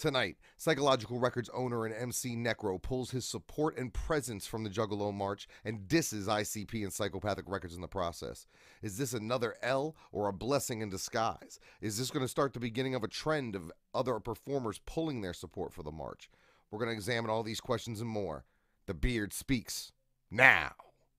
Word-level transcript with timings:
Tonight, 0.00 0.36
Psychological 0.56 1.18
Records 1.18 1.50
owner 1.52 1.84
and 1.84 1.94
MC 1.94 2.34
Necro 2.34 2.80
pulls 2.80 3.10
his 3.10 3.26
support 3.26 3.76
and 3.76 3.92
presence 3.92 4.46
from 4.46 4.64
the 4.64 4.70
Juggalo 4.70 5.12
March 5.12 5.46
and 5.62 5.86
disses 5.86 6.26
ICP 6.26 6.82
and 6.82 6.90
Psychopathic 6.90 7.44
Records 7.46 7.74
in 7.74 7.82
the 7.82 7.86
process. 7.86 8.46
Is 8.80 8.96
this 8.96 9.12
another 9.12 9.56
L 9.60 9.94
or 10.10 10.26
a 10.26 10.32
blessing 10.32 10.80
in 10.80 10.88
disguise? 10.88 11.60
Is 11.82 11.98
this 11.98 12.10
going 12.10 12.24
to 12.24 12.28
start 12.28 12.54
the 12.54 12.60
beginning 12.60 12.94
of 12.94 13.04
a 13.04 13.08
trend 13.08 13.54
of 13.54 13.70
other 13.92 14.18
performers 14.20 14.80
pulling 14.86 15.20
their 15.20 15.34
support 15.34 15.74
for 15.74 15.82
the 15.82 15.92
march? 15.92 16.30
We're 16.70 16.78
going 16.78 16.88
to 16.88 16.96
examine 16.96 17.30
all 17.30 17.42
these 17.42 17.60
questions 17.60 18.00
and 18.00 18.08
more. 18.08 18.46
The 18.86 18.94
Beard 18.94 19.34
speaks 19.34 19.92
now. 20.30 20.72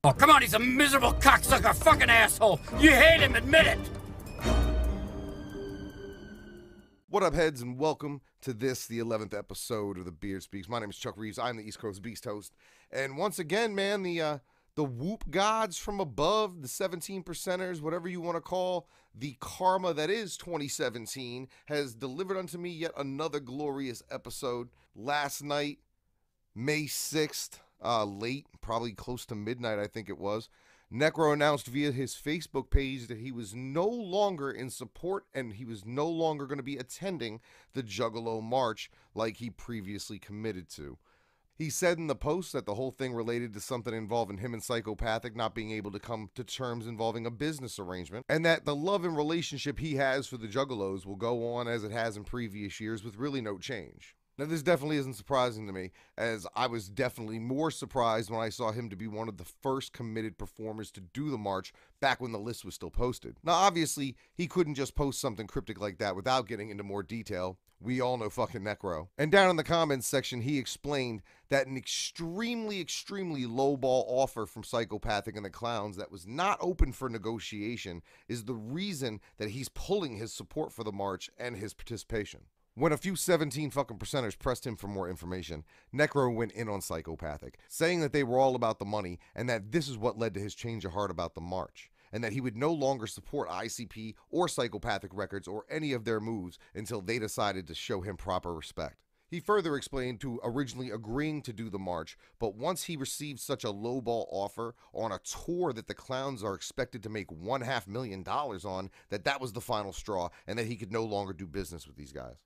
Oh, 0.03 0.11
come 0.11 0.31
on, 0.31 0.41
he's 0.41 0.55
a 0.55 0.59
miserable 0.59 1.13
cocksucker 1.13 1.75
fucking 1.75 2.09
asshole. 2.09 2.59
You 2.79 2.89
hate 2.89 3.21
him, 3.21 3.35
admit 3.35 3.67
it. 3.67 3.79
What 7.11 7.23
up, 7.23 7.33
heads, 7.33 7.61
and 7.61 7.77
welcome 7.77 8.21
to 8.39 8.53
this, 8.53 8.87
the 8.87 8.99
11th 8.99 9.37
episode 9.37 9.97
of 9.97 10.05
The 10.05 10.13
Beard 10.13 10.43
Speaks. 10.43 10.69
My 10.69 10.79
name 10.79 10.91
is 10.91 10.95
Chuck 10.95 11.15
Reeves. 11.17 11.37
I'm 11.37 11.57
the 11.57 11.67
East 11.67 11.77
Coast 11.77 12.01
Beast 12.01 12.23
host. 12.23 12.53
And 12.89 13.17
once 13.17 13.37
again, 13.37 13.75
man, 13.75 14.01
the 14.03 14.21
uh, 14.21 14.37
the 14.75 14.85
whoop 14.85 15.25
gods 15.29 15.77
from 15.77 15.99
above, 15.99 16.61
the 16.61 16.69
17 16.69 17.21
percenters, 17.23 17.81
whatever 17.81 18.07
you 18.07 18.21
want 18.21 18.37
to 18.37 18.41
call 18.41 18.87
the 19.13 19.35
karma 19.41 19.93
that 19.93 20.09
is 20.09 20.37
2017, 20.37 21.49
has 21.65 21.95
delivered 21.95 22.37
unto 22.37 22.57
me 22.57 22.69
yet 22.69 22.93
another 22.95 23.41
glorious 23.41 24.01
episode. 24.09 24.69
Last 24.95 25.43
night, 25.43 25.79
May 26.55 26.83
6th, 26.83 27.59
uh, 27.83 28.05
late, 28.05 28.45
probably 28.61 28.93
close 28.93 29.25
to 29.25 29.35
midnight, 29.35 29.79
I 29.79 29.87
think 29.87 30.07
it 30.07 30.17
was. 30.17 30.47
Necro 30.93 31.31
announced 31.31 31.67
via 31.67 31.91
his 31.91 32.15
Facebook 32.15 32.69
page 32.69 33.07
that 33.07 33.19
he 33.19 33.31
was 33.31 33.55
no 33.55 33.87
longer 33.87 34.51
in 34.51 34.69
support 34.69 35.25
and 35.33 35.53
he 35.53 35.63
was 35.63 35.85
no 35.85 36.07
longer 36.07 36.45
going 36.45 36.57
to 36.57 36.63
be 36.63 36.75
attending 36.75 37.39
the 37.73 37.81
Juggalo 37.81 38.43
March 38.43 38.91
like 39.15 39.37
he 39.37 39.49
previously 39.49 40.19
committed 40.19 40.69
to. 40.71 40.97
He 41.55 41.69
said 41.69 41.97
in 41.97 42.07
the 42.07 42.15
post 42.15 42.51
that 42.53 42.65
the 42.65 42.73
whole 42.73 42.91
thing 42.91 43.13
related 43.13 43.53
to 43.53 43.61
something 43.61 43.93
involving 43.93 44.39
him 44.39 44.53
and 44.53 44.63
Psychopathic 44.63 45.35
not 45.35 45.53
being 45.53 45.71
able 45.71 45.91
to 45.91 45.99
come 45.99 46.29
to 46.35 46.43
terms 46.43 46.87
involving 46.87 47.25
a 47.25 47.31
business 47.31 47.77
arrangement, 47.77 48.25
and 48.27 48.43
that 48.45 48.65
the 48.65 48.75
love 48.75 49.05
and 49.05 49.15
relationship 49.15 49.77
he 49.77 49.95
has 49.95 50.27
for 50.27 50.37
the 50.37 50.47
Juggalos 50.47 51.05
will 51.05 51.15
go 51.15 51.53
on 51.53 51.67
as 51.67 51.83
it 51.83 51.91
has 51.91 52.17
in 52.17 52.23
previous 52.23 52.79
years 52.79 53.03
with 53.03 53.17
really 53.17 53.41
no 53.41 53.59
change. 53.59 54.15
Now, 54.37 54.45
this 54.45 54.63
definitely 54.63 54.97
isn't 54.97 55.15
surprising 55.15 55.67
to 55.67 55.73
me, 55.73 55.91
as 56.17 56.47
I 56.55 56.67
was 56.67 56.89
definitely 56.89 57.37
more 57.37 57.69
surprised 57.69 58.29
when 58.29 58.39
I 58.39 58.49
saw 58.49 58.71
him 58.71 58.89
to 58.89 58.95
be 58.95 59.07
one 59.07 59.27
of 59.27 59.37
the 59.37 59.45
first 59.45 59.93
committed 59.93 60.37
performers 60.37 60.89
to 60.91 61.01
do 61.01 61.29
the 61.29 61.37
march 61.37 61.73
back 61.99 62.21
when 62.21 62.31
the 62.31 62.39
list 62.39 62.65
was 62.65 62.75
still 62.75 62.89
posted. 62.89 63.37
Now, 63.43 63.53
obviously, 63.53 64.15
he 64.33 64.47
couldn't 64.47 64.75
just 64.75 64.95
post 64.95 65.19
something 65.19 65.47
cryptic 65.47 65.79
like 65.79 65.97
that 65.99 66.15
without 66.15 66.47
getting 66.47 66.69
into 66.69 66.83
more 66.83 67.03
detail. 67.03 67.59
We 67.83 67.99
all 67.99 68.17
know 68.17 68.29
fucking 68.29 68.61
Necro. 68.61 69.07
And 69.17 69.31
down 69.31 69.49
in 69.49 69.55
the 69.55 69.63
comments 69.63 70.05
section, 70.05 70.41
he 70.41 70.59
explained 70.59 71.23
that 71.49 71.65
an 71.65 71.75
extremely, 71.75 72.79
extremely 72.79 73.43
lowball 73.45 74.05
offer 74.07 74.45
from 74.45 74.63
Psychopathic 74.63 75.35
and 75.35 75.43
the 75.43 75.49
Clowns 75.49 75.97
that 75.97 76.11
was 76.11 76.27
not 76.27 76.59
open 76.61 76.93
for 76.93 77.09
negotiation 77.09 78.03
is 78.29 78.45
the 78.45 78.53
reason 78.53 79.19
that 79.37 79.49
he's 79.49 79.69
pulling 79.69 80.17
his 80.17 80.31
support 80.31 80.71
for 80.71 80.83
the 80.83 80.91
march 80.91 81.29
and 81.39 81.57
his 81.57 81.73
participation. 81.73 82.41
When 82.73 82.93
a 82.93 82.97
few 82.97 83.17
17 83.17 83.69
fucking 83.71 83.97
percenters 83.97 84.39
pressed 84.39 84.65
him 84.65 84.77
for 84.77 84.87
more 84.87 85.09
information, 85.09 85.65
Necro 85.93 86.33
went 86.33 86.53
in 86.53 86.69
on 86.69 86.79
Psychopathic, 86.79 87.59
saying 87.67 87.99
that 87.99 88.13
they 88.13 88.23
were 88.23 88.39
all 88.39 88.55
about 88.55 88.79
the 88.79 88.85
money 88.85 89.19
and 89.35 89.49
that 89.49 89.73
this 89.73 89.89
is 89.89 89.97
what 89.97 90.17
led 90.17 90.33
to 90.35 90.39
his 90.39 90.55
change 90.55 90.85
of 90.85 90.93
heart 90.93 91.11
about 91.11 91.35
the 91.35 91.41
march, 91.41 91.91
and 92.13 92.23
that 92.23 92.31
he 92.31 92.39
would 92.39 92.55
no 92.55 92.71
longer 92.71 93.07
support 93.07 93.49
ICP 93.49 94.15
or 94.29 94.47
Psychopathic 94.47 95.11
Records 95.13 95.49
or 95.49 95.65
any 95.69 95.91
of 95.91 96.05
their 96.05 96.21
moves 96.21 96.57
until 96.73 97.01
they 97.01 97.19
decided 97.19 97.67
to 97.67 97.75
show 97.75 97.99
him 97.99 98.15
proper 98.15 98.53
respect. 98.53 99.01
He 99.27 99.41
further 99.41 99.75
explained 99.75 100.21
to 100.21 100.39
originally 100.41 100.91
agreeing 100.91 101.41
to 101.41 101.51
do 101.51 101.69
the 101.69 101.77
march, 101.77 102.17
but 102.39 102.55
once 102.55 102.83
he 102.83 102.95
received 102.95 103.41
such 103.41 103.65
a 103.65 103.73
lowball 103.73 104.27
offer 104.31 104.75
on 104.93 105.11
a 105.11 105.19
tour 105.19 105.73
that 105.73 105.87
the 105.87 105.93
clowns 105.93 106.41
are 106.41 106.55
expected 106.55 107.03
to 107.03 107.09
make 107.09 107.31
one 107.33 107.61
half 107.61 107.85
million 107.85 108.23
dollars 108.23 108.63
on, 108.63 108.89
that 109.09 109.25
that 109.25 109.41
was 109.41 109.51
the 109.51 109.59
final 109.59 109.91
straw 109.91 110.29
and 110.47 110.57
that 110.57 110.67
he 110.67 110.77
could 110.77 110.91
no 110.93 111.03
longer 111.03 111.33
do 111.33 111.45
business 111.45 111.85
with 111.85 111.97
these 111.97 112.13
guys. 112.13 112.37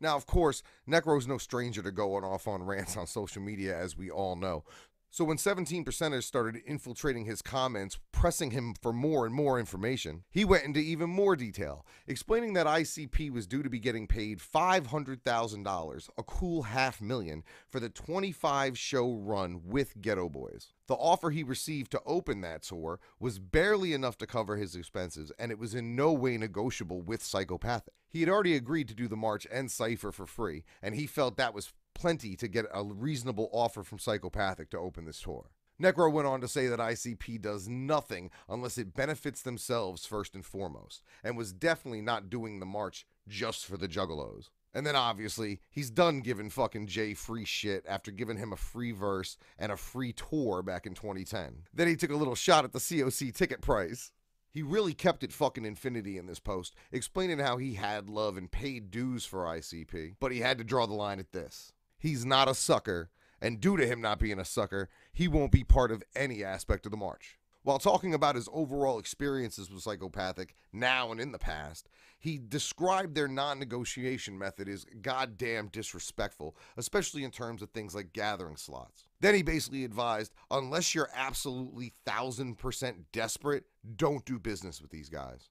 Now, 0.00 0.16
of 0.16 0.26
course, 0.26 0.62
Necro's 0.88 1.26
no 1.26 1.38
stranger 1.38 1.82
to 1.82 1.90
going 1.90 2.24
off 2.24 2.46
on 2.46 2.62
rants 2.62 2.96
on 2.96 3.06
social 3.06 3.42
media, 3.42 3.76
as 3.76 3.96
we 3.96 4.10
all 4.10 4.36
know. 4.36 4.64
So 5.10 5.24
when 5.24 5.38
17 5.38 5.84
percenters 5.84 6.24
started 6.24 6.60
infiltrating 6.66 7.24
his 7.24 7.42
comments, 7.42 7.98
pressing 8.18 8.50
him 8.50 8.74
for 8.82 8.92
more 8.92 9.26
and 9.26 9.32
more 9.32 9.60
information, 9.60 10.24
he 10.28 10.44
went 10.44 10.64
into 10.64 10.80
even 10.80 11.08
more 11.08 11.36
detail, 11.36 11.86
explaining 12.08 12.52
that 12.52 12.66
ICP 12.66 13.30
was 13.30 13.46
due 13.46 13.62
to 13.62 13.70
be 13.70 13.78
getting 13.78 14.08
paid 14.08 14.40
$500,000, 14.40 16.08
a 16.18 16.22
cool 16.24 16.62
half 16.64 17.00
million, 17.00 17.44
for 17.70 17.78
the 17.78 17.88
25 17.88 18.76
show 18.76 19.14
run 19.14 19.60
with 19.64 19.96
Geto 20.00 20.28
Boys. 20.28 20.72
The 20.88 20.96
offer 20.96 21.30
he 21.30 21.44
received 21.44 21.92
to 21.92 22.02
open 22.04 22.40
that 22.40 22.62
tour 22.62 22.98
was 23.20 23.38
barely 23.38 23.92
enough 23.92 24.18
to 24.18 24.26
cover 24.26 24.56
his 24.56 24.74
expenses, 24.74 25.30
and 25.38 25.52
it 25.52 25.58
was 25.60 25.76
in 25.76 25.94
no 25.94 26.12
way 26.12 26.36
negotiable 26.38 27.00
with 27.00 27.22
Psychopathic. 27.22 27.94
He 28.08 28.18
had 28.18 28.28
already 28.28 28.56
agreed 28.56 28.88
to 28.88 28.96
do 28.96 29.06
the 29.06 29.14
march 29.14 29.46
and 29.48 29.70
Cypher 29.70 30.10
for 30.10 30.26
free, 30.26 30.64
and 30.82 30.96
he 30.96 31.06
felt 31.06 31.36
that 31.36 31.54
was 31.54 31.72
plenty 31.94 32.34
to 32.34 32.48
get 32.48 32.66
a 32.74 32.82
reasonable 32.82 33.48
offer 33.52 33.84
from 33.84 34.00
Psychopathic 34.00 34.70
to 34.70 34.78
open 34.78 35.04
this 35.04 35.20
tour. 35.20 35.50
Necro 35.80 36.10
went 36.10 36.26
on 36.26 36.40
to 36.40 36.48
say 36.48 36.66
that 36.66 36.80
ICP 36.80 37.40
does 37.40 37.68
nothing 37.68 38.30
unless 38.48 38.78
it 38.78 38.94
benefits 38.94 39.42
themselves 39.42 40.04
first 40.04 40.34
and 40.34 40.44
foremost, 40.44 41.02
and 41.22 41.36
was 41.36 41.52
definitely 41.52 42.00
not 42.00 42.30
doing 42.30 42.58
the 42.58 42.66
march 42.66 43.06
just 43.28 43.64
for 43.64 43.76
the 43.76 43.88
Juggalos. 43.88 44.48
And 44.74 44.86
then 44.86 44.96
obviously, 44.96 45.60
he's 45.70 45.90
done 45.90 46.20
giving 46.20 46.50
fucking 46.50 46.88
Jay 46.88 47.14
free 47.14 47.44
shit 47.44 47.84
after 47.88 48.10
giving 48.10 48.36
him 48.36 48.52
a 48.52 48.56
free 48.56 48.92
verse 48.92 49.36
and 49.58 49.72
a 49.72 49.76
free 49.76 50.12
tour 50.12 50.62
back 50.62 50.84
in 50.84 50.94
2010. 50.94 51.64
Then 51.72 51.88
he 51.88 51.96
took 51.96 52.10
a 52.10 52.16
little 52.16 52.34
shot 52.34 52.64
at 52.64 52.72
the 52.72 52.78
COC 52.78 53.34
ticket 53.34 53.60
price. 53.60 54.12
He 54.50 54.62
really 54.62 54.94
kept 54.94 55.22
it 55.22 55.32
fucking 55.32 55.64
infinity 55.64 56.18
in 56.18 56.26
this 56.26 56.40
post, 56.40 56.74
explaining 56.90 57.38
how 57.38 57.56
he 57.56 57.74
had 57.74 58.10
love 58.10 58.36
and 58.36 58.50
paid 58.50 58.90
dues 58.90 59.24
for 59.24 59.44
ICP, 59.44 60.16
but 60.20 60.32
he 60.32 60.40
had 60.40 60.58
to 60.58 60.64
draw 60.64 60.86
the 60.86 60.94
line 60.94 61.20
at 61.20 61.32
this 61.32 61.72
he's 61.98 62.24
not 62.24 62.48
a 62.48 62.54
sucker, 62.54 63.10
and 63.40 63.60
due 63.60 63.76
to 63.76 63.86
him 63.86 64.00
not 64.00 64.18
being 64.18 64.38
a 64.38 64.44
sucker, 64.44 64.88
he 65.12 65.28
won't 65.28 65.52
be 65.52 65.64
part 65.64 65.90
of 65.90 66.02
any 66.14 66.44
aspect 66.44 66.86
of 66.86 66.90
the 66.90 66.96
march. 66.98 67.38
While 67.62 67.78
talking 67.78 68.14
about 68.14 68.34
his 68.34 68.48
overall 68.52 68.98
experiences 68.98 69.70
with 69.70 69.82
psychopathic 69.82 70.54
now 70.72 71.10
and 71.10 71.20
in 71.20 71.32
the 71.32 71.38
past, 71.38 71.88
he 72.18 72.38
described 72.38 73.14
their 73.14 73.28
non 73.28 73.58
negotiation 73.58 74.38
method 74.38 74.68
as 74.68 74.86
goddamn 75.02 75.68
disrespectful, 75.68 76.56
especially 76.76 77.24
in 77.24 77.30
terms 77.30 77.60
of 77.60 77.70
things 77.70 77.94
like 77.94 78.12
gathering 78.12 78.56
slots. 78.56 79.04
Then 79.20 79.34
he 79.34 79.42
basically 79.42 79.84
advised 79.84 80.32
unless 80.50 80.94
you're 80.94 81.10
absolutely 81.14 81.92
thousand 82.06 82.56
percent 82.56 83.12
desperate, 83.12 83.64
don't 83.96 84.24
do 84.24 84.38
business 84.38 84.80
with 84.80 84.90
these 84.90 85.10
guys. 85.10 85.50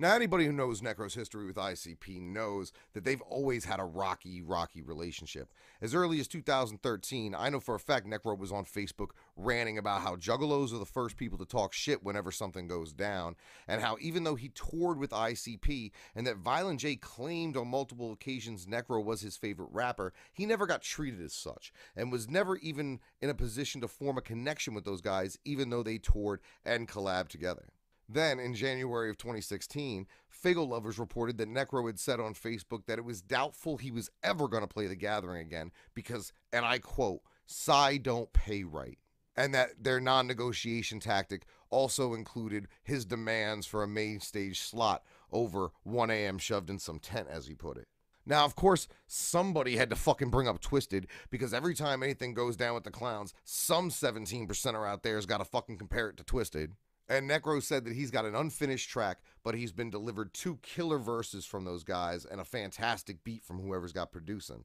Now, 0.00 0.14
anybody 0.14 0.46
who 0.46 0.52
knows 0.52 0.80
Necro's 0.80 1.14
history 1.14 1.44
with 1.44 1.56
ICP 1.56 2.20
knows 2.20 2.70
that 2.92 3.02
they've 3.02 3.20
always 3.22 3.64
had 3.64 3.80
a 3.80 3.84
rocky, 3.84 4.40
rocky 4.40 4.80
relationship. 4.80 5.52
As 5.82 5.92
early 5.92 6.20
as 6.20 6.28
2013, 6.28 7.34
I 7.34 7.48
know 7.48 7.58
for 7.58 7.74
a 7.74 7.80
fact 7.80 8.06
Necro 8.06 8.38
was 8.38 8.52
on 8.52 8.64
Facebook 8.64 9.08
ranting 9.34 9.76
about 9.76 10.02
how 10.02 10.14
Juggalos 10.14 10.72
are 10.72 10.78
the 10.78 10.86
first 10.86 11.16
people 11.16 11.36
to 11.38 11.44
talk 11.44 11.72
shit 11.72 12.04
whenever 12.04 12.30
something 12.30 12.68
goes 12.68 12.92
down, 12.92 13.34
and 13.66 13.82
how 13.82 13.96
even 14.00 14.22
though 14.22 14.36
he 14.36 14.50
toured 14.50 15.00
with 15.00 15.10
ICP 15.10 15.90
and 16.14 16.24
that 16.28 16.36
Violent 16.36 16.78
J 16.78 16.94
claimed 16.94 17.56
on 17.56 17.66
multiple 17.66 18.12
occasions 18.12 18.66
Necro 18.66 19.04
was 19.04 19.20
his 19.20 19.36
favorite 19.36 19.70
rapper, 19.72 20.12
he 20.32 20.46
never 20.46 20.68
got 20.68 20.82
treated 20.82 21.20
as 21.20 21.32
such, 21.32 21.72
and 21.96 22.12
was 22.12 22.30
never 22.30 22.56
even 22.58 23.00
in 23.20 23.30
a 23.30 23.34
position 23.34 23.80
to 23.80 23.88
form 23.88 24.16
a 24.16 24.22
connection 24.22 24.74
with 24.74 24.84
those 24.84 25.00
guys, 25.00 25.36
even 25.44 25.70
though 25.70 25.82
they 25.82 25.98
toured 25.98 26.38
and 26.64 26.86
collabed 26.86 27.30
together. 27.30 27.72
Then, 28.08 28.38
in 28.38 28.54
January 28.54 29.10
of 29.10 29.18
2016, 29.18 30.06
Faygoluvers 30.42 30.98
reported 30.98 31.36
that 31.38 31.48
Necro 31.48 31.86
had 31.86 31.98
said 31.98 32.20
on 32.20 32.32
Facebook 32.32 32.86
that 32.86 32.98
it 32.98 33.04
was 33.04 33.20
doubtful 33.20 33.76
he 33.76 33.90
was 33.90 34.10
ever 34.22 34.48
going 34.48 34.62
to 34.62 34.68
play 34.68 34.86
the 34.86 34.96
Gathering 34.96 35.42
again 35.42 35.72
because, 35.94 36.32
and 36.52 36.64
I 36.64 36.78
quote, 36.78 37.20
Psy 37.46 37.98
don't 37.98 38.32
pay 38.32 38.64
right. 38.64 38.98
And 39.36 39.54
that 39.54 39.84
their 39.84 40.00
non 40.00 40.26
negotiation 40.26 41.00
tactic 41.00 41.44
also 41.70 42.14
included 42.14 42.66
his 42.82 43.04
demands 43.04 43.66
for 43.66 43.82
a 43.82 43.88
main 43.88 44.20
stage 44.20 44.60
slot 44.60 45.04
over 45.30 45.70
1 45.84 46.10
a.m. 46.10 46.38
shoved 46.38 46.70
in 46.70 46.78
some 46.78 46.98
tent, 46.98 47.28
as 47.30 47.46
he 47.46 47.54
put 47.54 47.76
it. 47.76 47.86
Now, 48.26 48.44
of 48.44 48.56
course, 48.56 48.88
somebody 49.06 49.76
had 49.76 49.90
to 49.90 49.96
fucking 49.96 50.30
bring 50.30 50.48
up 50.48 50.60
Twisted 50.60 51.06
because 51.30 51.54
every 51.54 51.74
time 51.74 52.02
anything 52.02 52.34
goes 52.34 52.56
down 52.56 52.74
with 52.74 52.84
the 52.84 52.90
clowns, 52.90 53.32
some 53.44 53.90
17%er 53.90 54.86
out 54.86 55.02
there 55.02 55.16
has 55.16 55.24
got 55.24 55.38
to 55.38 55.44
fucking 55.44 55.78
compare 55.78 56.10
it 56.10 56.16
to 56.18 56.24
Twisted. 56.24 56.74
And 57.08 57.28
Necro 57.28 57.62
said 57.62 57.84
that 57.84 57.94
he's 57.94 58.10
got 58.10 58.26
an 58.26 58.34
unfinished 58.34 58.90
track, 58.90 59.18
but 59.42 59.54
he's 59.54 59.72
been 59.72 59.88
delivered 59.88 60.34
two 60.34 60.58
killer 60.62 60.98
verses 60.98 61.46
from 61.46 61.64
those 61.64 61.82
guys 61.82 62.26
and 62.26 62.40
a 62.40 62.44
fantastic 62.44 63.24
beat 63.24 63.44
from 63.44 63.60
whoever's 63.60 63.92
got 63.92 64.12
producing. 64.12 64.64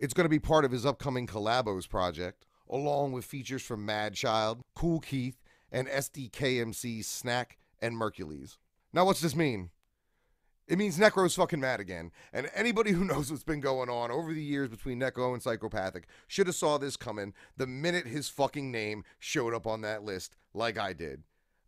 It's 0.00 0.14
going 0.14 0.24
to 0.24 0.30
be 0.30 0.38
part 0.38 0.64
of 0.64 0.72
his 0.72 0.86
upcoming 0.86 1.26
Collabos 1.26 1.88
project, 1.88 2.46
along 2.68 3.12
with 3.12 3.26
features 3.26 3.62
from 3.62 3.86
Madchild, 3.86 4.60
Kool 4.74 5.00
Keith, 5.00 5.42
and 5.70 5.86
SDKMC's 5.86 7.06
Snak 7.06 7.52
and 7.80 7.96
Mercules. 7.96 8.58
Now, 8.92 9.04
what's 9.04 9.20
this 9.20 9.36
mean? 9.36 9.70
It 10.68 10.78
means 10.78 10.98
Necro's 10.98 11.34
fucking 11.34 11.60
mad 11.60 11.80
again. 11.80 12.12
And 12.32 12.50
anybody 12.54 12.92
who 12.92 13.04
knows 13.04 13.30
what's 13.30 13.44
been 13.44 13.60
going 13.60 13.90
on 13.90 14.10
over 14.10 14.32
the 14.32 14.42
years 14.42 14.70
between 14.70 14.98
Necro 14.98 15.34
and 15.34 15.42
Psychopathic 15.42 16.06
should 16.26 16.46
have 16.46 16.56
saw 16.56 16.78
this 16.78 16.96
coming 16.96 17.34
the 17.56 17.66
minute 17.66 18.06
his 18.06 18.30
fucking 18.30 18.70
name 18.70 19.04
showed 19.18 19.52
up 19.52 19.66
on 19.66 19.82
that 19.82 20.04
list, 20.04 20.36
like 20.54 20.78
I 20.78 20.94
did. 20.94 21.22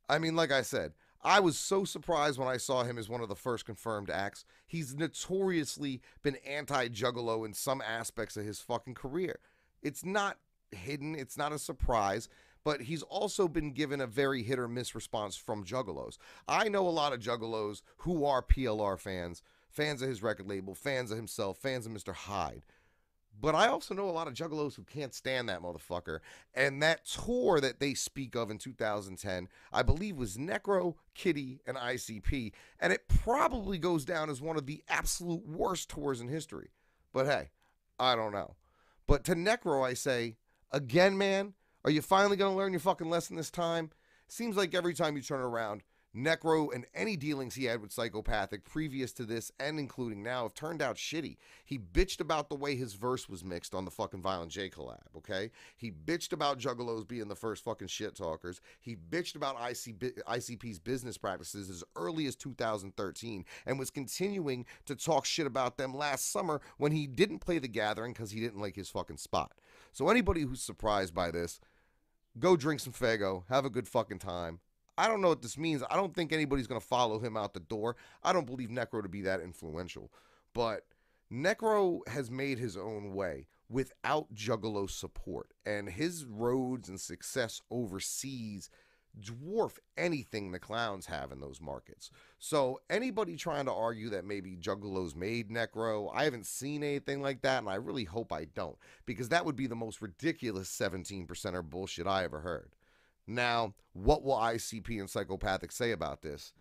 I 0.08 0.18
mean, 0.18 0.36
like 0.36 0.52
I 0.52 0.62
said, 0.62 0.92
I 1.22 1.40
was 1.40 1.58
so 1.58 1.84
surprised 1.84 2.38
when 2.38 2.48
I 2.48 2.58
saw 2.58 2.84
him 2.84 2.98
as 2.98 3.08
one 3.08 3.22
of 3.22 3.30
the 3.30 3.34
first 3.34 3.64
confirmed 3.64 4.10
acts. 4.10 4.44
He's 4.66 4.94
notoriously 4.94 6.02
been 6.22 6.36
anti 6.46 6.88
Juggalo 6.88 7.46
in 7.46 7.54
some 7.54 7.80
aspects 7.80 8.36
of 8.36 8.44
his 8.44 8.60
fucking 8.60 8.94
career. 8.94 9.38
It's 9.82 10.04
not 10.04 10.38
hidden, 10.70 11.14
it's 11.14 11.38
not 11.38 11.52
a 11.52 11.58
surprise, 11.58 12.28
but 12.62 12.82
he's 12.82 13.02
also 13.02 13.48
been 13.48 13.72
given 13.72 14.00
a 14.00 14.06
very 14.06 14.42
hit 14.42 14.58
or 14.58 14.68
miss 14.68 14.94
response 14.94 15.36
from 15.36 15.64
Juggalos. 15.64 16.18
I 16.46 16.68
know 16.68 16.86
a 16.86 16.90
lot 16.90 17.12
of 17.12 17.20
Juggalos 17.20 17.82
who 17.98 18.24
are 18.26 18.42
PLR 18.42 18.98
fans, 18.98 19.42
fans 19.70 20.02
of 20.02 20.08
his 20.08 20.22
record 20.22 20.46
label, 20.46 20.74
fans 20.74 21.10
of 21.10 21.16
himself, 21.16 21.58
fans 21.58 21.86
of 21.86 21.92
Mr. 21.92 22.14
Hyde. 22.14 22.64
But 23.40 23.54
I 23.54 23.69
also 23.69 23.94
know 23.94 24.08
a 24.08 24.12
lot 24.12 24.28
of 24.28 24.34
juggalos 24.34 24.75
who 24.76 24.84
can't 24.84 25.14
stand 25.14 25.48
that 25.48 25.60
motherfucker. 25.60 26.20
And 26.54 26.82
that 26.82 27.04
tour 27.04 27.60
that 27.60 27.81
they 27.81 27.94
speak 27.94 28.34
of 28.34 28.50
in 28.50 28.58
2010, 28.58 29.48
I 29.72 29.82
believe 29.82 30.16
was 30.16 30.36
Necro, 30.36 30.94
Kitty, 31.14 31.60
and 31.66 31.76
ICP. 31.76 32.52
And 32.81 32.92
it 32.92 33.08
probably 33.08 33.78
goes 33.78 34.04
down 34.04 34.31
as 34.31 34.40
one 34.40 34.56
of 34.56 34.66
the 34.66 34.82
absolute 34.88 35.46
worst 35.46 35.90
tours 35.90 36.20
in 36.20 36.28
history. 36.28 36.70
But 37.12 37.26
hey, 37.26 37.50
I 37.98 38.16
don't 38.16 38.32
know. 38.32 38.54
But 39.06 39.25
to 39.25 39.34
Necro, 39.34 39.84
I 39.84 39.94
say, 39.94 40.37
again, 40.72 41.19
man, 41.19 41.54
are 41.84 41.90
you 41.90 42.02
finally 42.02 42.37
going 42.37 42.52
to 42.52 42.56
learn 42.56 42.72
your 42.72 42.80
fucking 42.80 43.10
lesson 43.10 43.37
this 43.37 43.50
time? 43.50 43.90
Seems 44.26 44.56
like 44.56 44.75
every 44.75 44.94
time 44.94 45.16
you 45.16 45.22
turn 45.22 45.40
around, 45.40 45.82
Necro 46.16 46.72
and 46.72 46.87
any 46.94 47.16
dealings 47.16 47.55
he 47.55 47.64
had 47.64 47.81
with 47.81 47.93
Psychopathic 47.93 48.64
previous 48.64 49.12
to 49.14 49.25
this 49.25 49.50
and 49.58 49.78
including 49.78 50.22
now 50.22 50.44
have 50.44 50.55
turned 50.55 50.81
out 50.81 50.96
shitty. 50.96 51.37
He 51.64 51.78
bitched 51.78 52.20
about 52.20 52.49
the 52.49 52.55
way 52.55 52.76
his 52.76 52.94
verse 52.94 53.28
was 53.28 53.44
mixed 53.44 53.75
on 53.75 53.84
the 53.84 53.90
fucking 53.90 54.22
Violent 54.22 54.52
J 54.52 54.70
collab, 54.70 55.00
okay? 55.16 55.50
He 55.76 55.90
bitched 55.90 56.32
about 56.32 56.58
Juggalos 56.58 57.06
being 57.06 57.28
the 57.28 57.34
first 57.34 57.64
fucking 57.64 57.88
shit 57.88 58.14
talkers. 58.14 58.61
He 58.81 58.96
bitched 58.96 59.34
about 59.34 59.56
IC, 59.56 59.99
ICP's 59.99 60.78
business 60.78 61.19
practices 61.19 61.69
as 61.69 61.82
early 61.96 62.26
as 62.26 62.37
2013 62.37 63.44
and 63.66 63.78
was 63.78 63.90
continuing 63.90 64.66
to 64.87 64.94
talk 64.94 65.25
shit 65.25 65.46
about 65.46 65.76
them 65.76 65.94
last 65.94 66.31
summer 66.31 66.61
when 66.78 66.93
he 66.93 67.06
didn't 67.06 67.40
play 67.40 67.58
the 67.58 67.69
gathering 67.69 68.12
because 68.12 68.31
he 68.31 68.40
didn't 68.40 68.61
like 68.61 68.76
his 68.76 68.90
fucking 68.90 69.16
spot. 69.16 69.52
So 69.93 70.08
anybody 70.08 70.43
who's 70.43 70.62
surprised 70.62 71.14
by 71.14 71.31
this, 71.31 71.61
go 72.38 72.56
drink 72.56 72.81
some 72.81 72.93
Faygo, 72.93 73.44
have 73.49 73.64
a 73.64 73.70
good 73.70 73.88
fucking 73.88 74.19
time. 74.20 74.61
I 74.96 75.08
don't 75.08 75.20
know 75.20 75.29
what 75.29 75.43
this 75.43 75.58
means. 75.58 75.82
I 75.91 75.96
don't 75.96 76.14
think 76.14 76.32
anybody's 76.32 76.67
going 76.67 76.81
to 76.81 76.87
follow 76.87 77.19
him 77.19 77.37
out 77.37 77.55
the 77.55 77.61
door. 77.61 77.96
I 78.23 78.32
don't 78.32 78.46
believe 78.46 78.69
Necro 78.69 79.02
to 79.02 79.08
be 79.08 79.23
that 79.23 79.41
influential. 79.41 80.12
But 80.52 80.87
Necro 81.32 82.06
has 82.08 82.31
made 82.31 82.58
his 82.58 82.76
own 82.76 83.14
way 83.14 83.46
without 83.69 84.32
Juggalo 84.35 84.88
support, 84.88 85.52
and 85.64 85.88
his 85.88 86.25
roads 86.25 86.88
and 86.88 87.00
success 87.00 87.61
overseas 87.70 88.70
dwarf 89.20 89.79
anything 89.96 90.50
the 90.50 90.58
clowns 90.58 91.06
have 91.06 91.32
in 91.32 91.40
those 91.40 91.61
markets. 91.61 92.11
So 92.38 92.81
anybody 92.90 93.37
trying 93.37 93.67
to 93.67 93.73
argue 93.73 94.11
that 94.11 94.25
maybe 94.25 94.56
Juggalos 94.56 95.14
made 95.14 95.50
Necro, 95.50 96.11
I 96.12 96.25
haven't 96.25 96.47
seen 96.47 96.82
anything 96.82 97.23
like 97.23 97.43
that, 97.43 97.58
and 97.58 97.69
I 97.69 97.76
really 97.76 98.05
hope 98.05 98.32
I 98.32 98.47
don't, 98.47 98.76
because 99.06 99.29
that 99.31 99.44
would 99.44 99.56
be 99.56 99.67
the 99.67 99.76
most 99.76 100.02
ridiculous 100.02 100.69
17%er 100.69 101.62
bullshit 101.62 102.06
I 102.06 102.25
ever 102.25 102.40
heard. 102.40 102.70
Now, 103.26 103.75
what 103.93 104.23
will 104.23 104.37
ICP 104.37 105.00
and 105.00 105.09
Psychopathic 105.09 105.73
say 105.73 105.93
about 105.93 106.23
this? 106.23 106.53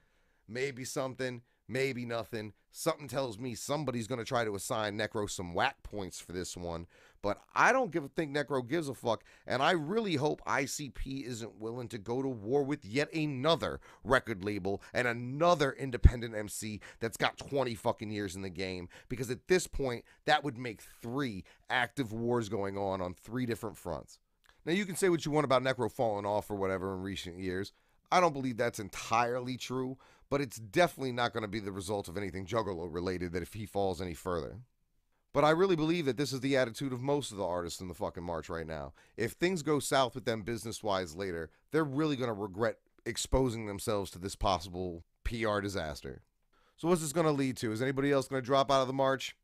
Maybe 0.48 0.86
something, 0.86 1.42
maybe 1.68 2.06
nothing. 2.06 2.54
Something 2.72 3.08
tells 3.08 3.38
me 3.38 3.54
somebody's 3.54 4.08
going 4.08 4.20
to 4.20 4.26
try 4.26 4.44
to 4.44 4.56
assign 4.56 4.98
Necro 4.98 5.30
some 5.30 5.54
whack 5.54 5.84
points 5.84 6.20
for 6.20 6.32
this 6.32 6.58
one, 6.58 6.88
but 7.22 7.40
I 7.54 7.72
don't 7.72 7.92
give 7.92 8.10
think 8.16 8.36
Necro 8.36 8.68
gives 8.68 8.90
a 8.90 8.94
fuck, 8.94 9.24
and 9.46 9.62
I 9.62 9.72
really 9.72 10.16
hope 10.16 10.42
ICP 10.46 11.26
isn't 11.26 11.60
willing 11.60 11.88
to 11.90 11.98
go 11.98 12.22
to 12.22 12.28
war 12.28 12.64
with 12.64 12.84
yet 12.84 13.14
another 13.14 13.80
record 14.04 14.44
label 14.44 14.82
and 14.94 15.08
another 15.08 15.72
independent 15.72 16.36
MC 16.36 16.80
that's 17.00 17.18
got 17.18 17.38
20 17.38 17.76
fucking 17.76 18.10
years 18.10 18.36
in 18.36 18.42
the 18.42 18.50
game, 18.50 18.90
because 19.08 19.30
at 19.30 19.48
this 19.48 19.68
point, 19.68 20.04
that 20.26 20.44
would 20.44 20.58
make 20.58 20.82
three 20.82 21.44
active 21.70 22.12
wars 22.12 22.50
going 22.50 22.78
on 22.78 23.02
on 23.02 23.14
three 23.14 23.46
different 23.46 23.78
fronts. 23.78 24.20
Now, 24.66 24.74
you 24.74 24.86
can 24.86 24.96
say 24.96 25.10
what 25.10 25.26
you 25.26 25.32
want 25.32 25.46
about 25.46 25.64
Necro 25.64 25.92
falling 25.92 26.26
off 26.26 26.50
or 26.50 26.56
whatever 26.56 26.94
in 26.94 27.02
recent 27.02 27.38
years. 27.38 27.74
I 28.12 28.20
don't 28.20 28.34
believe 28.34 28.58
that's 28.58 28.80
entirely 28.80 29.58
true, 29.58 29.98
but 30.30 30.40
it's 30.40 30.58
definitely 30.58 31.12
not 31.12 31.34
going 31.34 31.42
to 31.42 31.48
be 31.48 31.60
the 31.60 31.72
result 31.72 32.08
of 32.08 32.18
anything 32.18 32.46
Juggalo 32.46 32.88
related 32.90 33.34
that 33.34 33.44
if 33.44 33.54
he 33.54 33.66
falls 33.66 34.02
any 34.02 34.14
further. 34.14 34.58
But 35.34 35.44
I 35.44 35.50
really 35.50 35.76
believe 35.76 36.06
that 36.06 36.18
this 36.18 36.32
is 36.32 36.42
the 36.42 36.56
attitude 36.56 36.94
of 36.94 37.02
most 37.02 37.32
of 37.32 37.38
the 37.38 37.46
artists 37.46 37.82
in 37.82 37.88
the 37.88 37.96
fucking 37.96 38.24
march 38.24 38.50
right 38.50 38.68
now. 38.68 38.94
If 39.18 39.32
things 39.32 39.64
go 39.64 39.80
south 39.80 40.14
with 40.14 40.26
them 40.26 40.44
business 40.44 40.84
wise 40.84 41.16
later, 41.16 41.50
they're 41.72 41.84
really 41.84 42.16
going 42.16 42.28
to 42.28 42.34
regret 42.34 42.78
exposing 43.06 43.66
themselves 43.66 44.12
to 44.12 44.20
this 44.20 44.36
possible 44.36 45.04
PR 45.24 45.60
disaster. 45.60 46.22
So, 46.78 46.88
what's 46.88 47.02
this 47.02 47.14
going 47.14 47.26
to 47.26 47.32
lead 47.32 47.58
to? 47.58 47.72
Is 47.72 47.82
anybody 47.82 48.12
else 48.12 48.28
going 48.28 48.42
to 48.42 48.46
drop 48.46 48.72
out 48.72 48.82
of 48.82 48.88
the 48.88 48.94
march? 48.94 49.36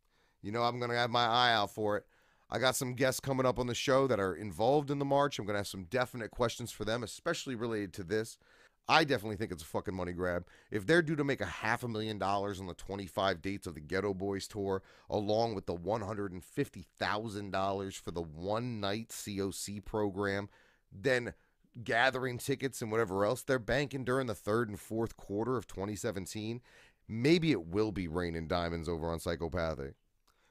You 0.43 0.51
know, 0.51 0.61
I'm 0.61 0.77
going 0.77 0.91
to 0.91 0.97
have 0.97 1.09
my 1.09 1.25
eye 1.25 1.53
out 1.53 1.71
for 1.71 1.97
it. 1.97 2.05
I 2.51 2.57
got 2.57 2.75
some 2.75 2.93
guests 2.93 3.19
coming 3.19 3.45
up 3.45 3.59
on 3.59 3.67
the 3.67 3.75
show 3.75 4.07
that 4.07 4.19
are 4.19 4.33
involved 4.33 4.89
in 4.89 4.97
the 4.97 5.05
march. 5.05 5.37
I'm 5.37 5.45
going 5.45 5.53
to 5.53 5.59
have 5.59 5.67
some 5.67 5.83
definite 5.83 6.31
questions 6.31 6.71
for 6.71 6.83
them, 6.83 7.03
especially 7.03 7.53
related 7.55 7.93
to 7.93 8.03
this. 8.03 8.39
I 8.87 9.03
definitely 9.03 9.35
think 9.35 9.51
it's 9.51 9.61
a 9.61 9.67
fucking 9.67 9.93
money 9.93 10.13
grab. 10.13 10.47
If 10.71 10.87
they're 10.87 11.03
due 11.03 11.15
to 11.15 11.23
make 11.23 11.41
a 11.41 11.45
half 11.45 11.83
a 11.83 11.87
million 11.87 12.17
dollars 12.17 12.59
on 12.59 12.65
the 12.65 12.73
25 12.73 13.39
dates 13.39 13.67
of 13.67 13.75
the 13.75 13.81
Geto 13.81 14.17
Boys 14.17 14.47
tour, 14.47 14.81
along 15.11 15.53
with 15.53 15.67
the 15.67 15.75
$150,000 15.75 18.01
for 18.01 18.09
the 18.09 18.23
one 18.23 18.79
night 18.79 19.09
COC 19.09 19.85
program, 19.85 20.49
then 20.91 21.35
gathering 21.83 22.39
tickets 22.39 22.81
and 22.81 22.91
whatever 22.91 23.25
else 23.25 23.43
they're 23.43 23.59
banking 23.59 24.03
during 24.03 24.25
the 24.25 24.33
third 24.33 24.69
and 24.69 24.79
fourth 24.79 25.15
quarter 25.15 25.55
of 25.55 25.67
2017, 25.67 26.61
maybe 27.07 27.51
it 27.51 27.67
will 27.67 27.91
be 27.91 28.07
raining 28.07 28.47
diamonds 28.47 28.89
over 28.89 29.11
on 29.11 29.19
Psychopathic. 29.19 29.93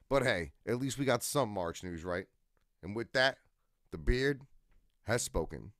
But 0.09 0.23
hey, 0.23 0.53
at 0.67 0.79
least 0.79 0.99
we 0.99 1.05
got 1.05 1.23
some 1.23 1.51
March 1.51 1.83
news, 1.85 2.05
right? 2.05 2.27
And 2.83 2.97
with 2.97 3.13
that, 3.13 3.39
the 3.91 3.99
beard 3.99 4.43
has 5.05 5.23
spoken. 5.23 5.73